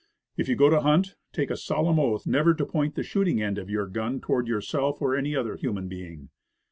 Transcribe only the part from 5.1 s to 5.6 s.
any other